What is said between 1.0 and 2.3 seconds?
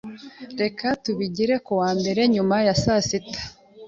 tubigire ku wa mbere